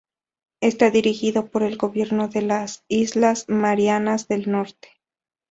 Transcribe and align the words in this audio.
Está 0.61 0.89
dirigido 0.89 1.45
por 1.51 1.61
el 1.61 1.77
gobierno 1.77 2.27
de 2.27 2.41
las 2.41 2.83
Islas 2.87 3.45
Marianas 3.49 4.27
del 4.27 4.49
Norte. 4.49 4.89